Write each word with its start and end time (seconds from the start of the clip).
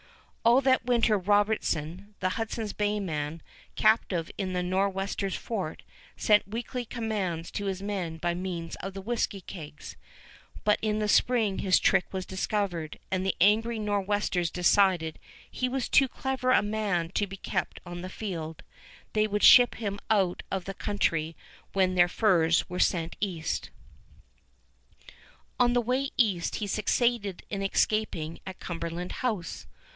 All 0.43 0.61
that 0.61 0.83
winter 0.83 1.15
Robertson, 1.19 2.15
the 2.19 2.29
Hudson's 2.29 2.73
Bay 2.73 2.99
man, 2.99 3.43
captive 3.75 4.31
in 4.39 4.53
the 4.53 4.63
Nor'westers' 4.63 5.35
fort, 5.35 5.83
sent 6.17 6.47
weekly 6.47 6.83
commands 6.83 7.51
to 7.51 7.67
his 7.67 7.83
men 7.83 8.17
by 8.17 8.33
means 8.33 8.75
of 8.77 8.95
the 8.95 9.01
whisky 9.03 9.41
kegs; 9.41 9.95
but 10.63 10.79
in 10.81 10.97
the 10.97 11.07
spring 11.07 11.59
his 11.59 11.79
trick 11.79 12.11
was 12.11 12.25
discovered, 12.25 12.97
and 13.11 13.23
the 13.23 13.35
angry 13.39 13.77
Nor'westers 13.77 14.49
decided 14.49 15.19
he 15.51 15.69
was 15.69 15.87
too 15.87 16.07
clever 16.07 16.49
a 16.49 16.63
man 16.63 17.09
to 17.11 17.27
be 17.27 17.37
kept 17.37 17.79
on 17.85 18.01
the 18.01 18.09
field. 18.09 18.63
They 19.13 19.27
would 19.27 19.43
ship 19.43 19.75
him 19.75 19.99
out 20.09 20.41
of 20.49 20.65
the 20.65 20.73
country 20.73 21.35
when 21.73 21.93
their 21.93 22.09
furs 22.09 22.67
were 22.67 22.79
sent 22.79 23.15
east. 23.21 23.69
On 25.59 25.73
the 25.73 25.81
way 25.81 26.09
east 26.17 26.55
he 26.55 26.65
succeeded 26.65 27.43
in 27.51 27.61
escaping 27.61 28.39
at 28.47 28.59
Cumberland 28.59 29.11
House. 29.23 29.67